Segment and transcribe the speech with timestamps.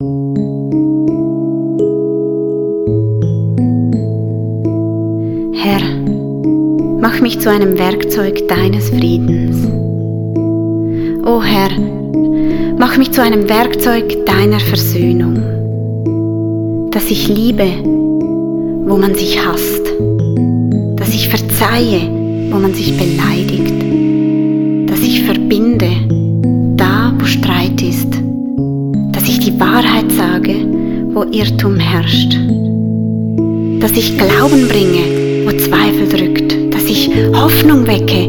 [0.00, 0.06] Herr,
[6.98, 9.58] mach mich zu einem Werkzeug deines Friedens.
[11.26, 11.68] O Herr,
[12.78, 15.34] mach mich zu einem Werkzeug deiner Versöhnung,
[16.92, 17.66] dass ich liebe,
[18.86, 19.82] wo man sich hasst,
[20.96, 22.08] dass ich verzeihe,
[22.50, 23.84] wo man sich beleidigt,
[24.90, 25.90] dass ich verbinde,
[29.50, 30.54] die Wahrheit sage,
[31.12, 32.34] wo Irrtum herrscht,
[33.80, 38.28] dass ich Glauben bringe, wo Zweifel drückt, dass ich Hoffnung wecke,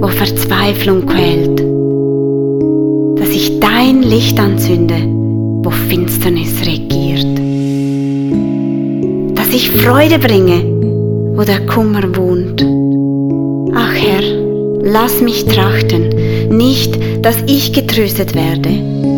[0.00, 1.60] wo Verzweiflung quält,
[3.18, 4.96] dass ich dein Licht anzünde,
[5.62, 7.38] wo Finsternis regiert,
[9.36, 10.64] dass ich Freude bringe,
[11.36, 12.64] wo der Kummer wohnt.
[13.74, 14.22] Ach Herr,
[14.82, 16.10] lass mich trachten,
[16.50, 19.17] nicht, dass ich getröstet werde,